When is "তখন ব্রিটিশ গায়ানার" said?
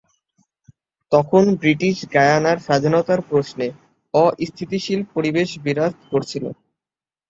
1.11-2.57